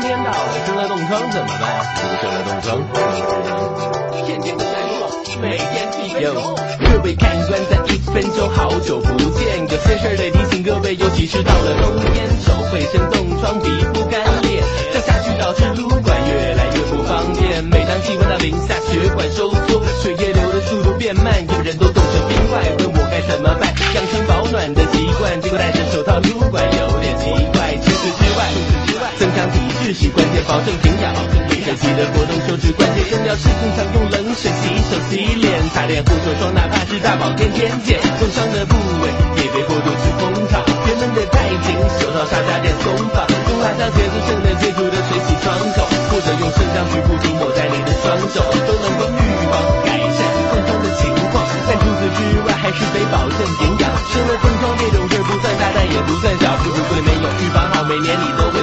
[0.00, 1.62] 天到了，生了冻疮怎么办？
[2.20, 2.66] 生了冻疮，
[5.40, 6.36] 每天几分钟。
[6.80, 9.08] 各位看官，在一分钟，好久不
[9.38, 14.62] 见，有些事儿得提醒各位，尤其是到了冬天，手会生冻疮，皮肤干裂，
[14.92, 17.62] 这样下去导致撸管越来越不方便。
[17.64, 23.72] 每当气温到零下，血管收缩，血液流的速度变慢，有人都冻成冰块，问我该怎么办？
[23.94, 26.64] 养成保暖的习惯，结果戴着手套撸管
[29.88, 31.10] 是关键，保证营养。
[31.48, 37.98] 每个记得活动手指关节，重要是经常用冷水洗手洗脸，擦脸护手霜，哪怕是大宝天天见。
[38.20, 39.08] 受伤的部位
[39.40, 49.52] 也别过度去烘烫，别闷得太紧，手套上加点松绑，用辣椒茄子剩的接触的水洗窗口，或者用生姜去不停抹在你的双手，都能够预防
[49.88, 50.18] 改善
[50.52, 51.42] 冻疮的情况。
[51.64, 53.88] 但除此之外，还是得保证营养。
[54.12, 58.57] 生了冻疮这种事不算大，但也不算小，不是贵没有预防好，每年你都。